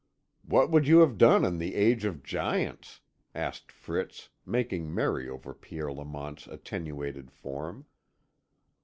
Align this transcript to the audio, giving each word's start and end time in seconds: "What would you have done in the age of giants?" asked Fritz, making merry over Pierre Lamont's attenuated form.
"What 0.43 0.71
would 0.71 0.87
you 0.87 1.01
have 1.01 1.19
done 1.19 1.45
in 1.45 1.59
the 1.59 1.75
age 1.75 2.05
of 2.05 2.23
giants?" 2.23 3.01
asked 3.35 3.71
Fritz, 3.71 4.29
making 4.47 4.91
merry 4.91 5.29
over 5.29 5.53
Pierre 5.53 5.93
Lamont's 5.93 6.47
attenuated 6.47 7.29
form. 7.29 7.85